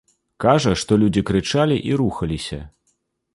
Кажа, 0.45 0.71
што 0.83 0.97
людзі 1.01 1.23
крычалі 1.29 1.77
і 1.91 1.93
рухаліся. 2.01 2.59